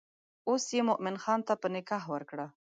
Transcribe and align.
اوس 0.49 0.63
یې 0.75 0.81
مومن 0.87 1.15
خان 1.23 1.39
ته 1.47 1.53
په 1.61 1.67
نکاح 1.75 2.03
ورکړه. 2.13 2.45